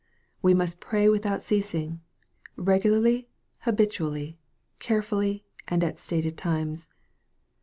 [0.41, 2.01] We must pray without ceasing,
[2.55, 3.27] regularly,
[3.59, 4.39] habitually,
[4.79, 6.87] carefully, and at stated times.